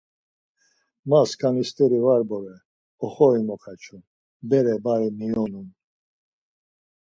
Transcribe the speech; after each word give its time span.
Ma 1.09 1.19
skani 1.31 1.63
steri 1.69 1.99
var 2.05 2.21
bore, 2.29 2.55
oxori 3.05 3.41
mokaçun, 3.47 4.01
bere 4.49 4.75
bari 4.85 5.09
miyonun. 5.17 5.67